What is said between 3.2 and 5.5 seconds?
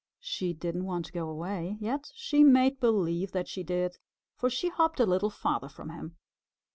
that she did, for she hopped a little